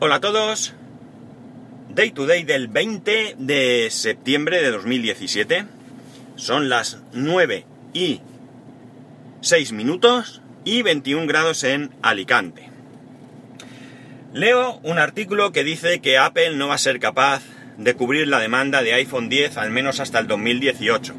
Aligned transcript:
Hola 0.00 0.16
a 0.16 0.20
todos. 0.20 0.74
Day 1.92 2.12
to 2.12 2.26
day 2.26 2.44
del 2.44 2.68
20 2.68 3.34
de 3.36 3.88
septiembre 3.90 4.62
de 4.62 4.70
2017. 4.70 5.64
Son 6.36 6.68
las 6.68 6.98
9 7.14 7.66
y 7.94 8.20
6 9.40 9.72
minutos 9.72 10.40
y 10.64 10.82
21 10.82 11.26
grados 11.26 11.64
en 11.64 11.90
Alicante. 12.00 12.70
Leo 14.32 14.78
un 14.84 15.00
artículo 15.00 15.50
que 15.50 15.64
dice 15.64 15.98
que 15.98 16.16
Apple 16.16 16.54
no 16.54 16.68
va 16.68 16.76
a 16.76 16.78
ser 16.78 17.00
capaz 17.00 17.42
de 17.76 17.94
cubrir 17.94 18.28
la 18.28 18.38
demanda 18.38 18.84
de 18.84 18.94
iPhone 18.94 19.28
10 19.28 19.56
al 19.56 19.72
menos 19.72 19.98
hasta 19.98 20.20
el 20.20 20.28
2018. 20.28 21.12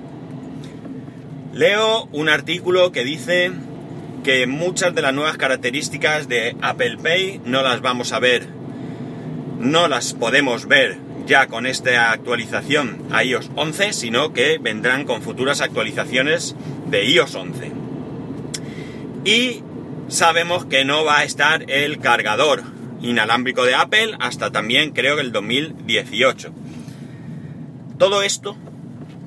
Leo 1.53 2.05
un 2.13 2.29
artículo 2.29 2.93
que 2.93 3.03
dice 3.03 3.51
que 4.23 4.47
muchas 4.47 4.95
de 4.95 5.01
las 5.01 5.13
nuevas 5.13 5.35
características 5.35 6.29
de 6.29 6.55
Apple 6.61 6.97
Pay 7.03 7.41
no 7.43 7.61
las 7.61 7.81
vamos 7.81 8.13
a 8.13 8.19
ver, 8.19 8.58
no 9.59 9.87
las 9.87 10.13
podemos 10.13 10.67
ver 10.67 10.97
ya 11.25 11.47
con 11.47 11.65
esta 11.65 12.11
actualización 12.11 13.03
a 13.11 13.23
iOS 13.23 13.51
11, 13.55 13.93
sino 13.93 14.33
que 14.33 14.57
vendrán 14.57 15.05
con 15.05 15.21
futuras 15.21 15.61
actualizaciones 15.61 16.55
de 16.87 17.05
iOS 17.05 17.35
11. 17.35 17.71
Y 19.25 19.63
sabemos 20.07 20.65
que 20.65 20.85
no 20.85 21.03
va 21.03 21.19
a 21.19 21.23
estar 21.23 21.69
el 21.69 21.99
cargador 21.99 22.63
inalámbrico 23.01 23.63
de 23.63 23.75
Apple 23.75 24.15
hasta 24.19 24.51
también 24.51 24.91
creo 24.91 25.15
que 25.15 25.21
el 25.21 25.31
2018. 25.31 26.51
Todo 27.97 28.23
esto 28.23 28.55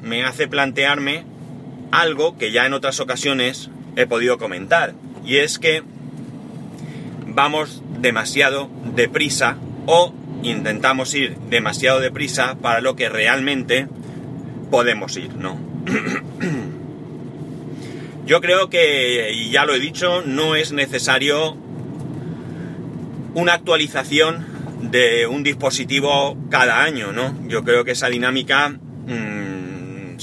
me 0.02 0.24
hace 0.24 0.48
plantearme 0.48 1.24
algo 1.90 2.38
que 2.38 2.52
ya 2.52 2.66
en 2.66 2.72
otras 2.72 3.00
ocasiones 3.00 3.70
he 3.96 4.06
podido 4.06 4.38
comentar. 4.38 4.94
Y 5.24 5.36
es 5.36 5.58
que 5.58 5.82
vamos 7.26 7.82
demasiado 8.00 8.70
deprisa 8.94 9.56
o 9.86 10.12
intentamos 10.42 11.14
ir 11.14 11.36
demasiado 11.48 12.00
deprisa 12.00 12.56
para 12.56 12.80
lo 12.80 12.96
que 12.96 13.08
realmente 13.08 13.86
podemos 14.70 15.16
ir, 15.16 15.34
¿no? 15.34 15.58
Yo 18.26 18.40
creo 18.40 18.70
que, 18.70 19.32
y 19.32 19.50
ya 19.50 19.64
lo 19.64 19.74
he 19.74 19.80
dicho, 19.80 20.22
no 20.22 20.54
es 20.54 20.72
necesario 20.72 21.56
una 23.34 23.54
actualización 23.54 24.46
de 24.80 25.26
un 25.26 25.42
dispositivo 25.42 26.36
cada 26.50 26.82
año, 26.82 27.12
¿no? 27.12 27.36
Yo 27.48 27.64
creo 27.64 27.84
que 27.84 27.92
esa 27.92 28.08
dinámica 28.08 28.68
mmm, 28.68 29.52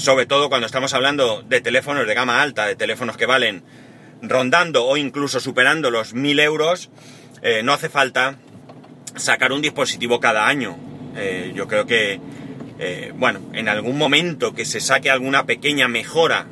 sobre 0.00 0.26
todo 0.26 0.48
cuando 0.48 0.66
estamos 0.66 0.94
hablando 0.94 1.42
de 1.42 1.60
teléfonos 1.60 2.06
de 2.06 2.14
gama 2.14 2.42
alta, 2.42 2.66
de 2.66 2.74
teléfonos 2.74 3.16
que 3.16 3.26
valen 3.26 3.62
rondando 4.22 4.86
o 4.86 4.96
incluso 4.96 5.40
superando 5.40 5.90
los 5.90 6.14
1000 6.14 6.40
euros, 6.40 6.90
eh, 7.42 7.62
no 7.62 7.72
hace 7.72 7.88
falta 7.88 8.36
sacar 9.16 9.52
un 9.52 9.62
dispositivo 9.62 10.20
cada 10.20 10.46
año. 10.46 10.76
Eh, 11.16 11.52
yo 11.54 11.66
creo 11.66 11.86
que, 11.86 12.20
eh, 12.78 13.12
bueno, 13.16 13.40
en 13.52 13.68
algún 13.68 13.98
momento 13.98 14.54
que 14.54 14.64
se 14.64 14.80
saque 14.80 15.10
alguna 15.10 15.46
pequeña 15.46 15.88
mejora, 15.88 16.46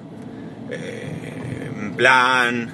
en 0.71 1.95
plan 1.97 2.71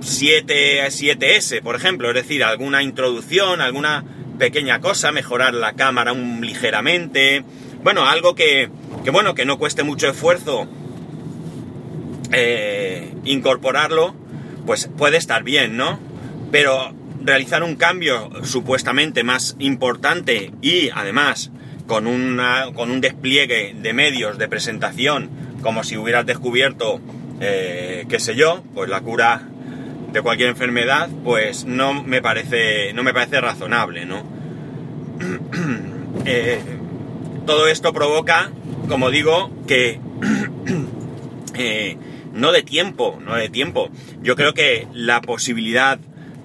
7, 0.00 0.86
7S, 0.86 1.62
por 1.62 1.76
ejemplo, 1.76 2.08
es 2.08 2.14
decir, 2.14 2.42
alguna 2.42 2.82
introducción, 2.82 3.60
alguna 3.60 4.04
pequeña 4.38 4.80
cosa, 4.80 5.12
mejorar 5.12 5.54
la 5.54 5.74
cámara 5.74 6.12
un, 6.12 6.40
ligeramente, 6.40 7.44
bueno, 7.82 8.06
algo 8.06 8.34
que, 8.34 8.70
que 9.04 9.10
bueno, 9.10 9.34
que 9.34 9.44
no 9.44 9.58
cueste 9.58 9.82
mucho 9.82 10.08
esfuerzo 10.08 10.68
eh, 12.32 13.12
incorporarlo, 13.24 14.14
pues 14.66 14.90
puede 14.96 15.16
estar 15.16 15.42
bien, 15.42 15.76
¿no? 15.76 15.98
Pero 16.50 16.92
realizar 17.24 17.62
un 17.62 17.76
cambio 17.76 18.30
supuestamente 18.44 19.24
más 19.24 19.56
importante 19.58 20.52
y 20.62 20.90
además 20.90 21.50
con, 21.86 22.06
una, 22.06 22.72
con 22.74 22.90
un 22.90 23.00
despliegue 23.00 23.74
de 23.74 23.92
medios 23.92 24.38
de 24.38 24.48
presentación 24.48 25.30
como 25.62 25.84
si 25.84 25.96
hubieras 25.96 26.26
descubierto, 26.26 27.00
eh, 27.40 28.06
qué 28.08 28.20
sé 28.20 28.36
yo, 28.36 28.62
pues 28.74 28.88
la 28.88 29.00
cura 29.00 29.42
de 30.12 30.22
cualquier 30.22 30.50
enfermedad, 30.50 31.08
pues 31.24 31.64
no 31.64 31.92
me 32.02 32.22
parece, 32.22 32.92
no 32.92 33.02
me 33.02 33.12
parece 33.12 33.40
razonable, 33.40 34.06
¿no? 34.06 34.24
Eh, 36.28 36.58
todo 37.46 37.68
esto 37.68 37.92
provoca 37.92 38.50
como 38.88 39.10
digo, 39.10 39.50
que 39.66 40.00
eh, 41.54 41.96
no 42.32 42.52
de 42.52 42.62
tiempo, 42.62 43.18
no 43.24 43.34
de 43.34 43.48
tiempo. 43.48 43.90
Yo 44.22 44.36
creo 44.36 44.54
que 44.54 44.86
la 44.92 45.20
posibilidad 45.20 45.98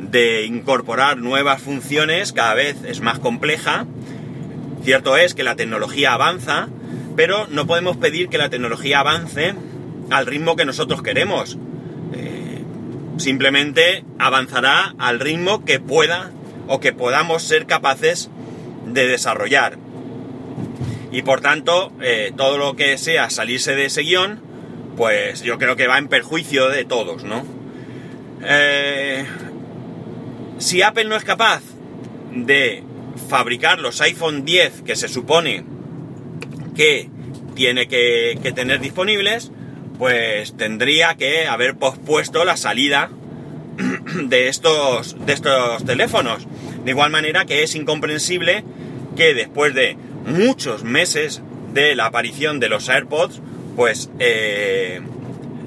de 0.10 0.46
incorporar 0.46 1.18
nuevas 1.18 1.62
funciones 1.62 2.34
cada 2.34 2.54
vez 2.54 2.78
es 2.86 3.02
más 3.02 3.20
compleja. 3.20 3.86
Cierto 4.84 5.16
es 5.18 5.34
que 5.34 5.44
la 5.44 5.56
tecnología 5.56 6.14
avanza, 6.14 6.70
pero 7.16 7.48
no 7.48 7.68
podemos 7.68 7.98
pedir 7.98 8.30
que 8.30 8.38
la 8.38 8.50
tecnología 8.50 9.00
avance 9.00 9.54
al 10.10 10.26
ritmo 10.26 10.56
que 10.56 10.66
nosotros 10.66 11.02
queremos. 11.02 11.58
Eh, 12.14 12.64
simplemente 13.18 14.04
avanzará 14.20 14.96
al 14.98 15.20
ritmo 15.20 15.64
que 15.64 15.80
pueda 15.80 16.32
o 16.68 16.80
que 16.80 16.94
podamos 16.94 17.44
ser 17.44 17.66
capaces 17.66 18.30
de 18.86 19.08
desarrollar 19.08 19.78
y 21.12 21.22
por 21.24 21.42
tanto 21.42 21.92
eh, 22.02 22.32
todo 22.36 22.58
lo 22.58 22.76
que 22.76 22.98
sea 22.98 23.30
salirse 23.30 23.76
de 23.76 23.86
ese 23.86 24.02
guion, 24.02 24.40
pues 24.96 25.42
yo 25.42 25.58
creo 25.58 25.76
que 25.76 25.88
va 25.88 25.98
en 25.98 26.08
perjuicio 26.08 26.70
de 26.70 26.86
todos, 26.86 27.24
¿no? 27.24 27.44
Eh, 28.44 29.26
si 30.62 30.84
Apple 30.84 31.06
no 31.06 31.16
es 31.16 31.24
capaz 31.24 31.62
de 32.32 32.84
fabricar 33.30 33.80
los 33.80 34.00
iPhone 34.02 34.46
10 34.46 34.84
que 34.84 34.96
se 34.96 35.08
supone 35.08 35.64
que 36.76 37.10
tiene 37.56 37.88
que, 37.88 38.40
tener 38.56 38.80
disponibles, 38.80 39.52
pues 39.98 40.56
tendría 40.56 41.16
que 41.16 41.48
haber 41.48 41.76
pospuesto 41.76 42.46
la 42.46 42.58
salida 42.58 43.10
de 44.24 44.48
estos, 44.48 45.18
de 45.26 45.34
estos 45.34 45.84
teléfonos. 45.84 46.48
De 46.86 46.92
igual 46.92 47.12
manera 47.12 47.46
que 47.46 47.64
es 47.64 47.76
incomprensible 47.76 48.64
que 49.18 49.34
después 49.34 49.74
de 49.74 49.98
muchos 50.28 50.84
meses 50.84 51.42
de 51.74 51.96
la 51.96 52.06
aparición 52.06 52.60
de 52.60 52.70
los 52.70 52.88
AirPods, 52.88 53.42
pues 53.76 54.12
eh, 54.20 55.02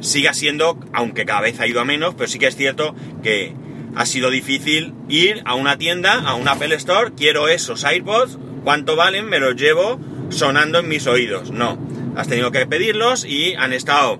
siga 0.00 0.34
siendo, 0.34 0.78
aunque 0.92 1.24
cada 1.24 1.40
vez 1.40 1.58
ha 1.58 1.66
ido 1.66 1.80
a 1.80 1.84
menos, 1.84 2.14
pero 2.14 2.28
sí 2.28 2.38
que 2.38 2.46
es 2.46 2.56
cierto 2.56 2.94
que 3.22 3.54
ha 3.96 4.06
sido 4.06 4.30
difícil 4.30 4.92
ir 5.08 5.42
a 5.44 5.54
una 5.54 5.78
tienda, 5.78 6.20
a 6.20 6.34
un 6.34 6.48
Apple 6.48 6.74
Store, 6.76 7.12
quiero 7.16 7.48
esos 7.48 7.84
AirPods, 7.84 8.38
¿cuánto 8.64 8.96
valen? 8.96 9.26
Me 9.26 9.38
los 9.38 9.54
llevo 9.56 10.00
sonando 10.30 10.80
en 10.80 10.88
mis 10.88 11.06
oídos. 11.06 11.50
No, 11.50 11.78
has 12.16 12.28
tenido 12.28 12.50
que 12.50 12.66
pedirlos 12.66 13.24
y 13.24 13.54
han 13.54 13.72
estado 13.72 14.18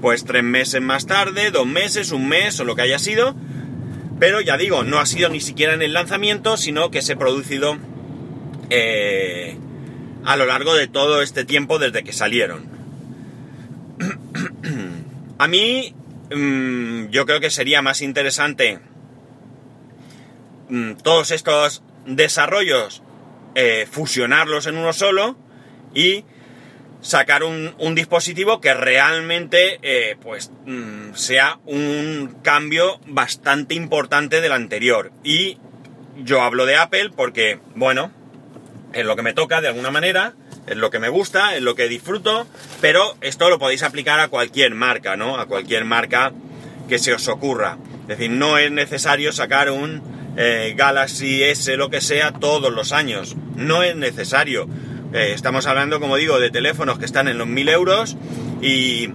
pues 0.00 0.24
tres 0.24 0.44
meses 0.44 0.80
más 0.80 1.06
tarde, 1.06 1.50
dos 1.50 1.66
meses, 1.66 2.12
un 2.12 2.28
mes 2.28 2.60
o 2.60 2.64
lo 2.64 2.76
que 2.76 2.82
haya 2.82 2.98
sido, 2.98 3.34
pero 4.20 4.40
ya 4.40 4.56
digo, 4.56 4.84
no 4.84 4.98
ha 4.98 5.06
sido 5.06 5.28
ni 5.28 5.40
siquiera 5.40 5.74
en 5.74 5.82
el 5.82 5.92
lanzamiento, 5.92 6.56
sino 6.56 6.90
que 6.90 7.02
se 7.02 7.14
ha 7.14 7.18
producido 7.18 7.76
eh, 8.70 9.56
a 10.24 10.36
lo 10.36 10.46
largo 10.46 10.74
de 10.74 10.86
todo 10.86 11.22
este 11.22 11.44
tiempo 11.44 11.78
desde 11.78 12.04
que 12.04 12.12
salieron. 12.12 12.68
a 15.38 15.48
mí, 15.48 15.94
mm, 16.34 17.06
yo 17.08 17.26
creo 17.26 17.40
que 17.40 17.50
sería 17.50 17.82
más 17.82 18.02
interesante 18.02 18.78
mm, 20.68 20.94
todos 21.02 21.30
estos 21.30 21.82
desarrollos 22.06 23.02
eh, 23.54 23.86
fusionarlos 23.90 24.66
en 24.66 24.76
uno 24.76 24.92
solo 24.92 25.36
y 25.94 26.24
sacar 27.00 27.44
un, 27.44 27.94
dispositivo 27.94 28.60
que 28.60 28.74
realmente 28.74 29.78
eh, 29.82 30.16
pues 30.20 30.50
mm, 30.66 31.14
sea 31.14 31.58
un 31.64 32.38
cambio 32.42 33.00
bastante 33.06 33.74
importante 33.74 34.40
del 34.40 34.52
anterior 34.52 35.12
y 35.22 35.58
yo 36.16 36.42
hablo 36.42 36.66
de 36.66 36.76
Apple 36.76 37.10
porque 37.14 37.60
bueno 37.74 38.10
es 38.92 39.04
lo 39.04 39.14
que 39.14 39.22
me 39.22 39.34
toca 39.34 39.60
de 39.60 39.68
alguna 39.68 39.90
manera, 39.90 40.34
es 40.66 40.76
lo 40.76 40.90
que 40.90 40.98
me 40.98 41.08
gusta, 41.08 41.54
es 41.54 41.62
lo 41.62 41.74
que 41.74 41.88
disfruto, 41.88 42.46
pero 42.80 43.16
esto 43.20 43.50
lo 43.50 43.58
podéis 43.58 43.82
aplicar 43.82 44.20
a 44.20 44.28
cualquier 44.28 44.74
marca, 44.74 45.16
¿no? 45.16 45.38
A 45.38 45.46
cualquier 45.46 45.84
marca 45.84 46.32
que 46.88 46.98
se 46.98 47.12
os 47.12 47.28
ocurra. 47.28 47.76
Es 48.02 48.08
decir, 48.08 48.30
no 48.30 48.56
es 48.56 48.70
necesario 48.70 49.32
sacar 49.32 49.70
un 49.70 50.15
eh, 50.36 50.74
Galaxy 50.76 51.42
S, 51.42 51.76
lo 51.76 51.90
que 51.90 52.00
sea, 52.00 52.32
todos 52.32 52.72
los 52.72 52.92
años. 52.92 53.36
No 53.56 53.82
es 53.82 53.96
necesario. 53.96 54.68
Eh, 55.12 55.32
estamos 55.34 55.66
hablando, 55.66 56.00
como 56.00 56.16
digo, 56.16 56.38
de 56.38 56.50
teléfonos 56.50 56.98
que 56.98 57.04
están 57.04 57.28
en 57.28 57.38
los 57.38 57.46
1000 57.46 57.68
euros 57.68 58.16
y, 58.60 59.08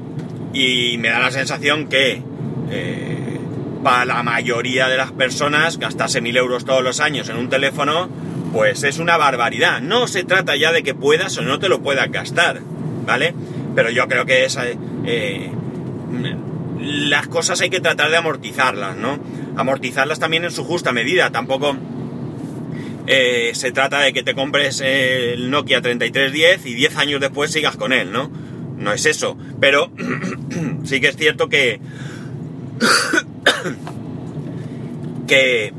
me 0.98 1.10
da 1.10 1.20
la 1.20 1.32
sensación 1.32 1.88
que 1.88 2.22
eh, 2.70 3.40
para 3.84 4.06
la 4.06 4.24
mayoría 4.24 4.88
de 4.88 4.98
las 4.98 5.12
personas 5.12 5.78
gastarse 5.78 6.22
1000 6.22 6.38
euros 6.38 6.66
todos 6.66 6.84
los 6.84 7.00
años 7.00 7.30
en 7.30 7.38
un 7.38 7.50
teléfono 7.50 8.10
pues 8.52 8.84
es 8.84 9.00
una 9.00 9.18
barbaridad. 9.18 9.82
No 9.82 10.08
se 10.08 10.24
trata 10.24 10.56
ya 10.56 10.72
de 10.72 10.84
que 10.84 10.94
puedas 10.94 11.38
o 11.38 11.42
no 11.42 11.60
te 11.60 11.70
lo 11.70 11.82
puedas 11.82 12.12
gastar, 12.12 12.62
¿vale? 13.06 13.34
Pero 13.76 13.90
yo 13.90 14.08
creo 14.08 14.26
que 14.26 14.46
es, 14.46 14.58
eh, 15.06 15.52
las 16.80 17.28
cosas 17.28 17.62
hay 17.62 17.70
que 17.70 17.80
tratar 17.80 18.10
de 18.10 18.18
amortizarlas, 18.18 18.98
¿no? 18.98 19.20
Amortizarlas 19.62 20.20
también 20.20 20.44
en 20.44 20.52
su 20.52 20.64
justa 20.64 20.92
medida. 20.92 21.32
Tampoco 21.32 21.76
eh, 23.08 23.52
se 23.54 23.72
trata 23.72 24.00
de 24.00 24.14
que 24.14 24.24
te 24.24 24.34
compres 24.34 24.82
el 24.82 25.50
Nokia 25.50 25.82
3310 25.82 26.66
y 26.66 26.74
10 26.74 26.98
años 26.98 27.22
después 27.22 27.52
sigas 27.52 27.78
con 27.78 27.94
él, 27.94 28.12
¿no? 28.12 28.32
No 28.78 28.92
es 28.92 29.06
eso. 29.06 29.38
Pero 29.60 29.92
sí 30.84 31.00
que 31.00 31.10
es 31.10 31.16
cierto 31.16 31.50
que... 31.50 31.80
que 35.28 35.74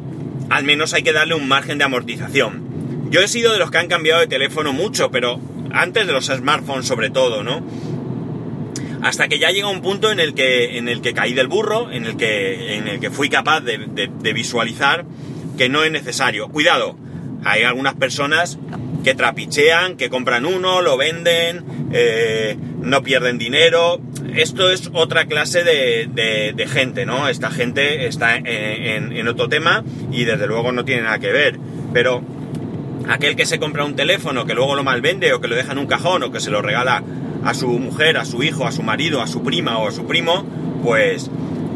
al 0.49 0.64
menos 0.64 0.94
hay 0.94 1.02
que 1.02 1.12
darle 1.12 1.34
un 1.34 1.49
margen 1.49 1.79
de 1.79 1.84
amortización. 1.84 3.11
Yo 3.11 3.20
he 3.20 3.29
sido 3.29 3.52
de 3.52 3.58
los 3.58 3.70
que 3.70 3.79
han 3.79 3.88
cambiado 3.88 4.20
de 4.20 4.26
teléfono 4.26 4.73
mucho, 4.73 5.11
pero 5.11 5.40
antes 5.73 6.06
de 6.06 6.12
los 6.12 6.26
smartphones 6.26 6.87
sobre 6.87 7.11
todo, 7.11 7.43
¿no? 7.43 7.62
Hasta 9.03 9.27
que 9.27 9.41
ya 9.41 9.51
llega 9.51 9.69
un 9.69 9.83
punto 9.83 10.13
en 10.13 10.21
el 10.21 10.33
que, 10.33 10.79
en 10.79 10.89
el 10.89 11.03
que 11.03 11.13
caí 11.13 11.35
del 11.35 11.49
burro, 11.49 11.91
en 11.91 12.07
el 12.07 12.17
que, 12.17 12.77
en 12.77 12.87
el 12.87 13.01
que 13.01 13.11
fui 13.11 13.29
capaz 13.29 13.61
de, 13.61 14.33
visualizar 14.33 15.05
que 15.59 15.69
no 15.69 15.83
es 15.83 15.91
necesario. 15.91 16.49
Cuidado, 16.49 16.97
hay 17.45 17.65
algunas 17.65 17.95
personas 17.95 18.59
que 19.03 19.15
trapichean, 19.17 19.97
que 19.97 20.09
compran 20.09 20.47
uno, 20.47 20.81
lo 20.83 20.97
venden, 20.97 21.65
eh, 21.93 22.57
no 22.81 23.03
pierden 23.03 23.39
dinero. 23.39 24.01
Esto 24.37 24.71
es 24.71 24.89
otra 24.93 25.27
clase 25.27 25.65
de, 25.65 26.69
gente, 26.69 27.05
¿no? 27.05 27.29
Esta 27.29 27.51
gente 27.51 28.07
está 28.07 28.37
en, 28.37 29.13
en, 29.13 29.29
otro 29.29 29.49
tema 29.49 29.83
y 30.13 30.25
desde 30.25 30.47
luego 30.47 30.71
no 30.71 30.85
tiene 30.85 31.03
nada 31.03 31.19
que 31.19 31.33
ver. 31.33 31.59
Pero 31.93 32.23
aquel 33.09 33.35
que 33.35 33.47
se 33.47 33.59
compra 33.59 33.85
un 33.85 33.97
teléfono, 33.97 34.47
que 34.47 34.55
luego 34.55 34.77
lo 34.77 34.85
malvende 34.85 35.33
o 35.33 35.41
que 35.41 35.49
lo 35.49 35.57
deja 35.57 35.73
en 35.73 35.79
un 35.79 35.87
cajón 35.89 36.23
o 36.23 36.31
que 36.31 36.39
se 36.39 36.53
lo 36.53 36.63
regala 36.63 37.03
a 37.44 37.55
su 37.55 37.69
mujer, 37.69 38.17
a 38.17 38.25
su 38.25 38.43
hijo, 38.43 38.67
a 38.67 38.73
su 38.73 38.83
marido, 38.83 39.21
a 39.21 39.27
su 39.27 39.43
prima 39.43 39.79
o 39.79 39.89
a 39.89 39.93
su 39.93 40.06
primo, 40.06 40.44
pues 40.83 41.31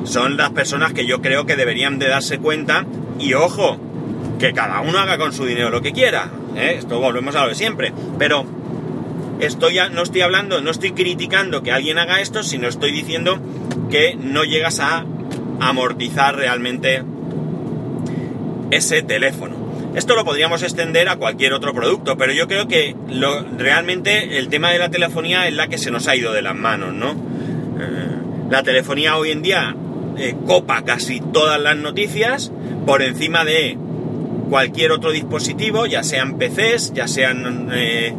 son 0.05 0.37
las 0.37 0.51
personas 0.51 0.93
que 0.93 1.07
yo 1.07 1.21
creo 1.21 1.47
que 1.47 1.57
deberían 1.57 1.99
de 1.99 2.09
darse 2.09 2.39
cuenta 2.39 2.87
y 3.19 3.35
ojo, 3.35 3.79
que 4.39 4.53
cada 4.53 4.81
uno 4.81 4.99
haga 4.99 5.19
con 5.19 5.33
su 5.33 5.45
dinero 5.45 5.71
lo 5.71 5.83
que 5.83 5.93
quiera. 5.93 6.31
¿eh? 6.57 6.77
Esto 6.79 7.01
volvemos 7.01 7.35
a 7.37 7.43
lo 7.43 7.49
de 7.49 7.55
siempre. 7.55 7.93
Pero 8.19 8.45
estoy 9.41 9.79
no 9.93 10.03
estoy 10.03 10.21
hablando, 10.21 10.61
no 10.61 10.71
estoy 10.71 10.93
criticando 10.93 11.63
que 11.63 11.73
alguien 11.73 11.99
haga 11.99 12.21
esto, 12.21 12.43
sino 12.43 12.69
estoy 12.69 12.93
diciendo 12.93 13.39
que 13.91 14.17
no 14.17 14.45
llegas 14.45 14.81
a 14.81 15.05
amortizar 15.61 16.37
realmente 16.37 17.03
ese 18.71 19.03
teléfono. 19.03 19.66
Esto 19.97 20.15
lo 20.15 20.27
podríamos 20.27 20.63
extender 20.63 21.09
a 21.09 21.17
cualquier 21.17 21.55
otro 21.55 21.73
producto, 21.73 22.19
pero 22.19 22.31
yo 22.31 22.47
creo 22.47 22.69
que 22.69 22.95
realmente 23.57 24.37
el 24.37 24.49
tema 24.49 24.71
de 24.71 24.79
la 24.79 24.91
telefonía 24.91 25.49
es 25.49 25.55
la 25.55 25.69
que 25.69 25.79
se 25.79 25.91
nos 25.91 26.07
ha 26.07 26.15
ido 26.15 26.35
de 26.35 26.43
las 26.43 26.55
manos, 26.55 26.93
¿no? 26.93 27.13
Eh, 27.13 28.19
la 28.51 28.63
telefonía 28.63 29.17
hoy 29.17 29.31
en 29.31 29.41
día 29.41 29.75
eh, 30.19 30.37
copa 30.47 30.85
casi 30.85 31.23
todas 31.23 31.59
las 31.59 31.79
noticias 31.79 32.53
por 32.85 33.01
encima 33.01 33.47
de 33.47 33.79
cualquier 34.51 34.93
otro 34.93 35.13
dispositivo, 35.13 35.87
ya 35.87 36.03
sean 36.03 36.37
PCs, 36.37 36.93
ya 36.93 37.09
sean 37.09 37.71
eh, 37.73 38.13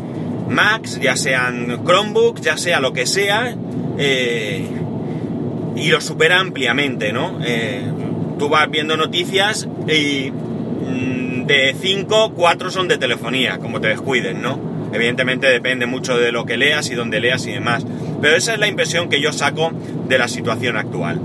Macs, 0.49 0.99
ya 0.99 1.15
sean 1.15 1.83
Chromebooks, 1.85 2.41
ya 2.41 2.57
sea 2.57 2.79
lo 2.79 2.91
que 2.91 3.05
sea, 3.05 3.55
y 5.75 5.89
lo 5.91 6.01
supera 6.01 6.39
ampliamente, 6.39 7.13
¿no? 7.13 7.37
tú 8.39 8.49
vas 8.49 8.69
viendo 8.69 8.97
noticias 8.97 9.67
y 9.87 10.31
de 11.47 11.75
5, 11.79 12.33
4 12.35 12.71
son 12.71 12.87
de 12.87 12.97
telefonía, 12.97 13.57
como 13.57 13.79
te 13.81 13.87
descuiden, 13.87 14.41
¿no? 14.41 14.59
Evidentemente 14.93 15.47
depende 15.47 15.85
mucho 15.85 16.17
de 16.17 16.31
lo 16.31 16.45
que 16.45 16.57
leas 16.57 16.89
y 16.89 16.95
dónde 16.95 17.19
leas 17.19 17.45
y 17.45 17.51
demás. 17.51 17.85
Pero 18.21 18.35
esa 18.35 18.53
es 18.53 18.59
la 18.59 18.67
impresión 18.67 19.09
que 19.09 19.21
yo 19.21 19.31
saco 19.33 19.71
de 20.07 20.17
la 20.17 20.27
situación 20.27 20.77
actual. 20.77 21.19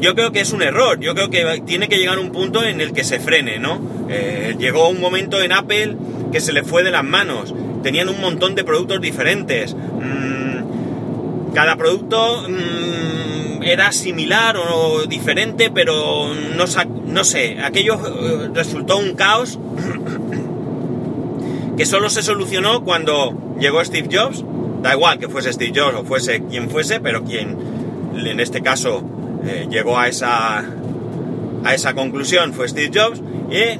Yo 0.00 0.14
creo 0.14 0.30
que 0.30 0.40
es 0.40 0.52
un 0.52 0.62
error, 0.62 1.00
yo 1.00 1.14
creo 1.14 1.28
que 1.30 1.62
tiene 1.66 1.88
que 1.88 1.98
llegar 1.98 2.18
un 2.18 2.30
punto 2.30 2.64
en 2.64 2.80
el 2.80 2.92
que 2.92 3.02
se 3.02 3.18
frene, 3.18 3.58
¿no? 3.58 3.80
Eh, 4.08 4.54
llegó 4.58 4.88
un 4.88 5.00
momento 5.00 5.42
en 5.42 5.52
Apple 5.52 5.96
que 6.30 6.40
se 6.40 6.52
le 6.52 6.62
fue 6.62 6.84
de 6.84 6.90
las 6.90 7.04
manos. 7.04 7.54
Tenían 7.82 8.08
un 8.08 8.20
montón 8.20 8.54
de 8.54 8.64
productos 8.64 9.00
diferentes. 9.00 9.74
Mm, 9.74 11.52
cada 11.52 11.76
producto 11.76 12.44
mm, 12.48 13.17
era 13.72 13.92
similar 13.92 14.56
o 14.56 15.06
diferente, 15.06 15.70
pero 15.70 16.34
no, 16.34 16.64
no 17.06 17.24
sé, 17.24 17.58
aquello 17.62 17.94
eh, 17.94 18.50
resultó 18.52 18.98
un 18.98 19.14
caos 19.14 19.58
que 21.76 21.86
solo 21.86 22.10
se 22.10 22.22
solucionó 22.22 22.84
cuando 22.84 23.56
llegó 23.60 23.84
Steve 23.84 24.08
Jobs, 24.10 24.44
da 24.82 24.94
igual 24.94 25.18
que 25.18 25.28
fuese 25.28 25.52
Steve 25.52 25.72
Jobs 25.74 25.96
o 25.96 26.04
fuese 26.04 26.42
quien 26.44 26.70
fuese, 26.70 27.00
pero 27.00 27.24
quien 27.24 27.56
en 28.16 28.40
este 28.40 28.62
caso 28.62 29.02
eh, 29.44 29.66
llegó 29.70 29.98
a 29.98 30.08
esa, 30.08 30.64
a 31.64 31.74
esa 31.74 31.94
conclusión 31.94 32.52
fue 32.52 32.68
Steve 32.68 32.90
Jobs, 32.92 33.22
y 33.50 33.78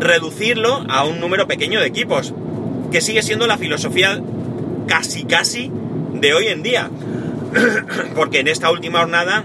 reducirlo 0.00 0.84
a 0.88 1.04
un 1.04 1.20
número 1.20 1.46
pequeño 1.46 1.80
de 1.80 1.86
equipos, 1.86 2.32
que 2.90 3.00
sigue 3.00 3.22
siendo 3.22 3.46
la 3.46 3.58
filosofía 3.58 4.20
casi 4.86 5.24
casi 5.24 5.70
de 6.12 6.34
hoy 6.34 6.48
en 6.48 6.62
día, 6.62 6.90
porque 8.14 8.40
en 8.40 8.48
esta 8.48 8.70
última 8.70 9.00
jornada 9.00 9.44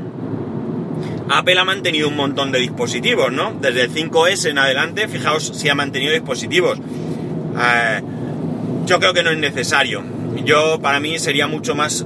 Apple 1.30 1.60
ha 1.60 1.66
mantenido 1.66 2.08
un 2.08 2.16
montón 2.16 2.52
de 2.52 2.60
dispositivos, 2.60 3.32
¿no? 3.32 3.54
Desde 3.62 3.84
el 3.84 3.94
5S 3.94 4.50
en 4.50 4.58
adelante, 4.58 5.08
fijaos 5.08 5.52
si 5.56 5.70
ha 5.70 5.76
mantenido 5.76 6.12
dispositivos. 6.12 6.80
Eh, 6.80 8.02
yo 8.86 9.00
creo 9.00 9.14
que 9.14 9.22
no 9.22 9.30
es 9.30 9.38
necesario. 9.38 10.04
Yo, 10.44 10.80
para 10.82 11.00
mí, 11.00 11.20
sería 11.20 11.48
mucho 11.48 11.76
más 11.76 12.06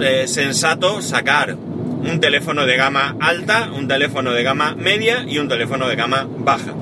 eh, 0.00 0.24
sensato 0.26 1.02
sacar 1.02 1.54
un 1.54 2.18
teléfono 2.20 2.64
de 2.64 2.76
gama 2.76 3.16
alta, 3.20 3.70
un 3.72 3.88
teléfono 3.88 4.32
de 4.32 4.42
gama 4.42 4.74
media 4.74 5.24
y 5.28 5.38
un 5.38 5.48
teléfono 5.48 5.86
de 5.88 5.96
gama 5.96 6.26
baja. 6.38 6.72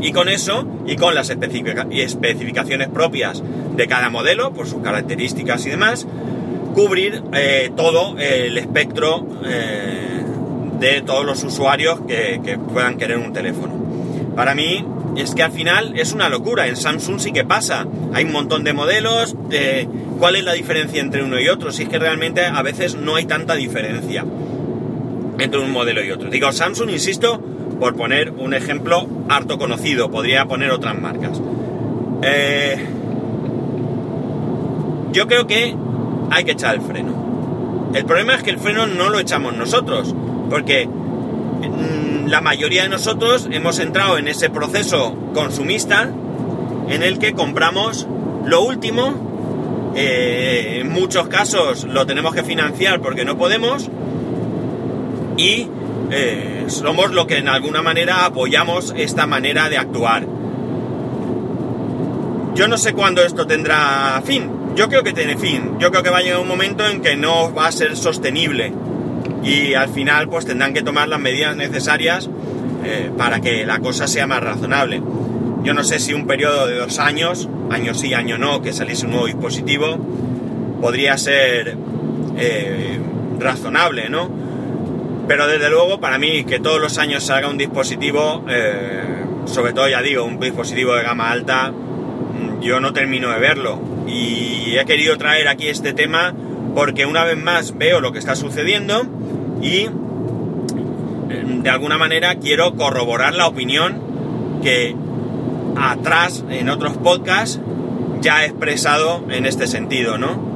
Y 0.00 0.12
con 0.12 0.28
eso, 0.28 0.66
y 0.86 0.96
con 0.96 1.14
las 1.14 1.30
especificaciones 1.30 2.88
propias 2.88 3.42
de 3.76 3.86
cada 3.86 4.08
modelo, 4.08 4.52
por 4.52 4.66
sus 4.66 4.82
características 4.82 5.64
y 5.66 5.70
demás, 5.70 6.06
cubrir 6.74 7.22
eh, 7.32 7.70
todo 7.74 8.18
el 8.18 8.58
espectro 8.58 9.26
de 10.78 11.00
todos 11.00 11.24
los 11.24 11.42
usuarios 11.44 12.00
que, 12.06 12.58
puedan 12.72 12.98
querer 12.98 13.18
un 13.18 13.32
teléfono. 13.32 13.72
Para 14.36 14.54
mí 14.54 14.84
es 15.16 15.34
que 15.34 15.42
al 15.42 15.52
final 15.52 15.94
es 15.96 16.12
una 16.12 16.28
locura. 16.28 16.66
En 16.66 16.76
Samsung 16.76 17.20
sí 17.20 17.32
que 17.32 17.44
pasa. 17.44 17.86
Hay 18.12 18.24
un 18.24 18.32
montón 18.32 18.64
de 18.64 18.72
modelos. 18.72 19.36
¿Cuál 20.18 20.36
es 20.36 20.44
la 20.44 20.52
diferencia 20.52 21.00
entre 21.00 21.22
uno 21.22 21.40
y 21.40 21.48
otro? 21.48 21.72
Si 21.72 21.84
es 21.84 21.88
que 21.88 21.98
realmente 21.98 22.44
a 22.44 22.62
veces 22.62 22.96
no 22.96 23.16
hay 23.16 23.24
tanta 23.24 23.54
diferencia 23.54 24.24
entre 25.38 25.60
un 25.60 25.70
modelo 25.70 26.04
y 26.04 26.10
otro. 26.10 26.30
Digo 26.30 26.52
Samsung, 26.52 26.90
insisto, 26.90 27.40
por 27.78 27.96
poner 27.96 28.30
un 28.30 28.54
ejemplo 28.54 29.08
harto 29.28 29.58
conocido. 29.58 30.10
Podría 30.10 30.46
poner 30.46 30.70
otras 30.70 31.00
marcas. 31.00 31.40
Eh, 32.22 32.76
yo 35.12 35.26
creo 35.26 35.46
que 35.46 35.74
hay 36.30 36.44
que 36.44 36.52
echar 36.52 36.74
el 36.74 36.80
freno. 36.80 37.90
El 37.94 38.04
problema 38.04 38.34
es 38.34 38.42
que 38.42 38.50
el 38.50 38.58
freno 38.58 38.86
no 38.86 39.08
lo 39.08 39.18
echamos 39.18 39.56
nosotros. 39.56 40.14
Porque 40.50 40.86
mm, 40.86 42.26
la 42.26 42.40
mayoría 42.40 42.82
de 42.82 42.88
nosotros 42.88 43.48
hemos 43.50 43.78
entrado 43.78 44.18
en 44.18 44.28
ese 44.28 44.50
proceso 44.50 45.14
consumista 45.32 46.10
en 46.88 47.02
el 47.02 47.18
que 47.18 47.32
compramos 47.32 48.06
lo 48.44 48.62
último, 48.62 49.92
eh, 49.96 50.80
en 50.80 50.92
muchos 50.92 51.28
casos 51.28 51.84
lo 51.84 52.04
tenemos 52.04 52.34
que 52.34 52.42
financiar 52.42 53.00
porque 53.00 53.24
no 53.24 53.38
podemos 53.38 53.88
y 55.36 55.68
eh, 56.10 56.64
somos 56.66 57.12
lo 57.12 57.26
que 57.26 57.38
en 57.38 57.48
alguna 57.48 57.80
manera 57.80 58.24
apoyamos 58.26 58.92
esta 58.96 59.26
manera 59.26 59.68
de 59.68 59.78
actuar. 59.78 60.26
Yo 62.54 62.68
no 62.68 62.76
sé 62.76 62.92
cuándo 62.92 63.22
esto 63.22 63.46
tendrá 63.46 64.20
fin. 64.24 64.63
Yo 64.74 64.88
creo 64.88 65.02
que 65.02 65.12
tiene 65.12 65.36
fin. 65.36 65.78
Yo 65.78 65.90
creo 65.90 66.02
que 66.02 66.10
va 66.10 66.18
a 66.18 66.22
llegar 66.22 66.40
un 66.40 66.48
momento 66.48 66.86
en 66.86 67.00
que 67.00 67.16
no 67.16 67.54
va 67.54 67.68
a 67.68 67.72
ser 67.72 67.96
sostenible 67.96 68.72
y 69.44 69.74
al 69.74 69.88
final 69.88 70.28
pues 70.28 70.46
tendrán 70.46 70.72
que 70.72 70.82
tomar 70.82 71.08
las 71.08 71.20
medidas 71.20 71.54
necesarias 71.54 72.28
eh, 72.84 73.10
para 73.16 73.40
que 73.40 73.64
la 73.66 73.78
cosa 73.78 74.06
sea 74.06 74.26
más 74.26 74.42
razonable. 74.42 75.02
Yo 75.62 75.74
no 75.74 75.84
sé 75.84 75.98
si 75.98 76.12
un 76.12 76.26
periodo 76.26 76.66
de 76.66 76.76
dos 76.76 76.98
años, 76.98 77.48
año 77.70 77.94
sí, 77.94 78.14
año 78.14 78.36
no, 78.36 78.62
que 78.62 78.72
saliese 78.72 79.06
un 79.06 79.12
nuevo 79.12 79.26
dispositivo, 79.26 79.98
podría 80.80 81.16
ser 81.16 81.76
eh, 82.36 82.98
razonable, 83.38 84.08
¿no? 84.08 84.30
Pero 85.26 85.46
desde 85.46 85.70
luego 85.70 86.00
para 86.00 86.18
mí 86.18 86.44
que 86.44 86.60
todos 86.60 86.80
los 86.80 86.98
años 86.98 87.24
salga 87.24 87.48
un 87.48 87.56
dispositivo, 87.56 88.44
eh, 88.48 89.24
sobre 89.46 89.72
todo 89.72 89.88
ya 89.88 90.02
digo, 90.02 90.24
un 90.24 90.38
dispositivo 90.38 90.94
de 90.94 91.02
gama 91.02 91.30
alta, 91.30 91.70
mm, 91.70 92.60
yo 92.60 92.80
no 92.80 92.92
termino 92.92 93.30
de 93.30 93.38
verlo. 93.38 93.80
Y 94.06 94.63
he 94.82 94.86
querido 94.86 95.16
traer 95.18 95.48
aquí 95.48 95.68
este 95.68 95.92
tema 95.92 96.34
porque 96.74 97.06
una 97.06 97.24
vez 97.24 97.36
más 97.36 97.76
veo 97.76 98.00
lo 98.00 98.12
que 98.12 98.18
está 98.18 98.34
sucediendo 98.34 99.06
y 99.62 99.84
em, 101.30 101.62
de 101.62 101.70
alguna 101.70 101.98
manera 101.98 102.36
quiero 102.36 102.74
corroborar 102.74 103.34
la 103.34 103.46
opinión 103.46 104.60
que 104.62 104.94
atrás 105.76 106.44
en 106.50 106.68
otros 106.68 106.96
podcasts 106.96 107.60
ya 108.20 108.42
he 108.42 108.46
expresado 108.46 109.24
en 109.30 109.46
este 109.46 109.66
sentido, 109.66 110.18
¿no? 110.18 110.54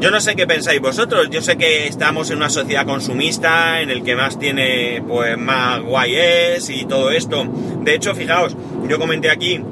Yo 0.00 0.10
no 0.10 0.20
sé 0.20 0.34
qué 0.34 0.46
pensáis 0.46 0.80
vosotros, 0.80 1.30
yo 1.30 1.40
sé 1.40 1.56
que 1.56 1.86
estamos 1.86 2.30
en 2.30 2.38
una 2.38 2.50
sociedad 2.50 2.84
consumista 2.84 3.80
en 3.80 3.90
el 3.90 4.02
que 4.02 4.16
más 4.16 4.38
tiene, 4.38 5.02
pues 5.06 5.38
más 5.38 5.80
guay 5.80 6.14
es 6.16 6.68
y 6.68 6.84
todo 6.84 7.10
esto. 7.10 7.46
De 7.80 7.94
hecho, 7.94 8.14
fijaos, 8.14 8.56
yo 8.88 8.98
comenté 8.98 9.30
aquí 9.30 9.62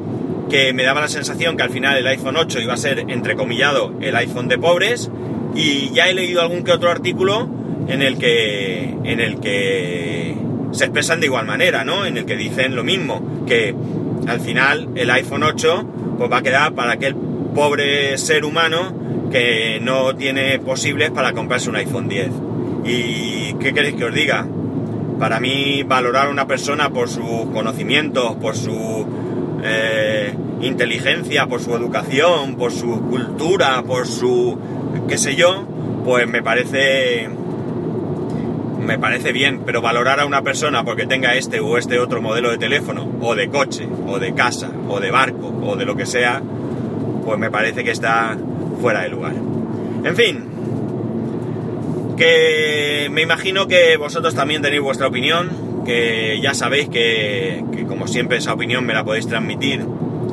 que 0.53 0.75
me 0.75 0.83
daba 0.83 1.01
la 1.01 1.09
sensación 1.09 1.57
que 1.57 1.63
al 1.63 1.71
final 1.71 1.97
el 1.97 2.07
iPhone 2.07 2.37
8 2.37 2.61
iba 2.61 2.75
a 2.75 2.77
ser, 2.77 3.07
entrecomillado, 3.09 3.95
el 4.03 4.15
iPhone 4.17 4.49
de 4.49 4.59
pobres 4.59 5.11
y 5.55 5.91
ya 5.95 6.11
he 6.11 6.15
leído 6.15 6.43
algún 6.43 6.63
que 6.63 6.73
otro 6.73 6.91
artículo 6.91 7.49
en 7.89 8.03
el 8.03 8.19
que, 8.19 8.95
en 9.03 9.21
el 9.21 9.41
que 9.41 10.37
se 10.73 10.85
expresan 10.85 11.21
de 11.21 11.27
igual 11.27 11.47
manera, 11.47 11.87
¿no? 11.87 12.05
En 12.05 12.19
el 12.19 12.27
que 12.27 12.37
dicen 12.37 12.77
lo 12.77 12.85
mismo, 12.85 13.45
que 13.47 13.75
al 14.27 14.41
final 14.41 14.91
el 14.95 15.11
iPhone 15.11 15.43
8 15.43 15.87
pues 16.19 16.31
va 16.31 16.37
a 16.37 16.43
quedar 16.43 16.75
para 16.75 16.93
aquel 16.93 17.15
pobre 17.55 18.19
ser 18.19 18.45
humano 18.45 19.31
que 19.33 19.81
no 19.81 20.15
tiene 20.17 20.59
posibles 20.59 21.13
para 21.13 21.33
comprarse 21.33 21.71
un 21.71 21.77
iPhone 21.77 22.11
10. 22.11 22.29
¿Y 22.85 23.55
qué 23.55 23.73
queréis 23.73 23.95
que 23.95 24.05
os 24.05 24.15
diga? 24.15 24.47
Para 25.19 25.41
mí 25.41 25.83
valorar 25.83 26.27
a 26.27 26.31
una 26.31 26.47
persona 26.47 26.91
por 26.91 27.09
sus 27.09 27.47
conocimientos, 27.55 28.37
por 28.37 28.55
su 28.55 29.22
eh, 29.63 30.35
inteligencia, 30.61 31.47
por 31.47 31.61
su 31.61 31.75
educación, 31.75 32.57
por 32.57 32.73
su 32.73 33.01
cultura, 33.09 33.83
por 33.83 34.07
su 34.07 34.59
qué 35.09 35.19
sé 35.19 35.37
yo, 35.37 35.67
pues 36.05 36.29
me 36.29 36.43
parece 36.43 37.29
me 38.83 38.99
parece 38.99 39.33
bien, 39.33 39.63
pero 39.65 39.81
valorar 39.81 40.21
a 40.21 40.27
una 40.27 40.43
persona 40.43 40.85
porque 40.85 41.07
tenga 41.07 41.35
este 41.37 41.61
o 41.61 41.79
este 41.79 41.99
otro 41.99 42.21
modelo 42.21 42.51
de 42.51 42.59
teléfono, 42.59 43.09
o 43.21 43.35
de 43.35 43.49
coche, 43.49 43.89
o 44.07 44.19
de 44.19 44.35
casa, 44.35 44.71
o 44.89 45.01
de 45.01 45.11
barco, 45.11 45.55
o 45.63 45.77
de 45.77 45.85
lo 45.85 45.97
que 45.97 46.05
sea, 46.05 46.43
pues 47.25 47.39
me 47.39 47.51
parece 47.51 47.85
que 47.85 47.93
está 47.93 48.37
fuera 48.81 49.03
de 49.03 49.09
lugar. 49.09 49.35
En 50.05 50.17
fin, 50.17 50.45
que 52.17 53.09
me 53.11 53.23
imagino 53.23 53.69
que 53.69 53.97
vosotros 53.97 54.35
también 54.35 54.63
tenéis 54.63 54.83
vuestra 54.83 55.07
opinión, 55.07 55.72
que 55.85 56.41
ya 56.43 56.55
sabéis 56.55 56.89
que, 56.89 57.65
como 57.89 58.07
siempre 58.07 58.39
esa 58.39 58.53
opinión 58.53 58.85
me 58.85 58.95
la 58.95 59.05
podéis 59.05 59.27
transmitir 59.27 59.85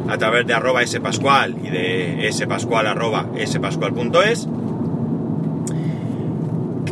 a 0.07 0.17
través 0.17 0.45
de 0.47 0.53
arroba 0.53 0.85
spascual 0.85 1.55
y 1.63 1.69
de 1.69 2.29
spascual 2.31 2.87
arroba 2.87 3.27
spascual.es. 3.45 4.47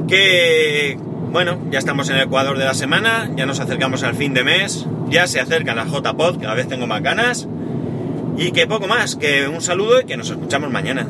Que 0.07 0.97
bueno, 1.31 1.59
ya 1.69 1.79
estamos 1.79 2.09
en 2.09 2.15
el 2.15 2.23
Ecuador 2.23 2.57
de 2.57 2.65
la 2.65 2.73
semana, 2.73 3.29
ya 3.35 3.45
nos 3.45 3.59
acercamos 3.59 4.03
al 4.03 4.15
fin 4.15 4.33
de 4.33 4.43
mes, 4.43 4.87
ya 5.09 5.27
se 5.27 5.39
acerca 5.39 5.75
la 5.75 5.85
JPod, 5.85 6.39
cada 6.41 6.55
vez 6.55 6.67
tengo 6.67 6.87
más 6.87 7.01
ganas. 7.01 7.47
Y 8.37 8.51
que 8.51 8.67
poco 8.67 8.87
más, 8.87 9.15
que 9.15 9.47
un 9.47 9.61
saludo 9.61 10.01
y 10.01 10.05
que 10.05 10.15
nos 10.15 10.29
escuchamos 10.29 10.71
mañana. 10.71 11.07